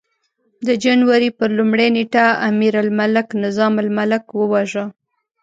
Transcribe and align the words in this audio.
د 0.67 0.69
جنوري 0.83 1.29
پر 1.37 1.49
لومړۍ 1.57 1.87
نېټه 1.95 2.25
امیرالملک 2.49 3.27
نظام 3.43 3.73
الملک 3.83 4.23
وواژه. 4.39 4.85